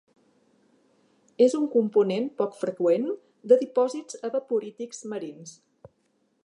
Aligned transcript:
És 1.47 1.55
un 1.59 1.67
component 1.75 2.25
poc 2.41 2.57
freqüent 2.63 3.07
de 3.51 3.59
dipòsits 3.65 4.19
evaporítics 4.31 5.05
marins. 5.13 5.55